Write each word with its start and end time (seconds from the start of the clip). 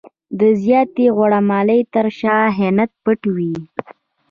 د 0.39 0.41
زیاتې 0.63 1.05
غوړه 1.15 1.39
مالۍ 1.49 1.81
تر 1.93 2.05
شا 2.19 2.37
خیانت 2.55 2.91
پټ 3.03 3.21
وي. 3.35 3.55